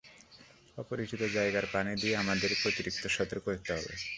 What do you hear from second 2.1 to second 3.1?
আমাদেরকে অতিরিক্ত